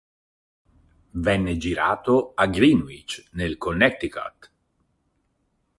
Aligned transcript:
Venne 1.25 1.57
girato 1.57 2.31
a 2.33 2.47
Greenwich, 2.47 3.23
nel 3.33 3.59
Connecticut. 3.59 4.51